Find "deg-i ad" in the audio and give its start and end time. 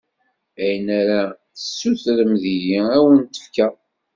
2.43-3.01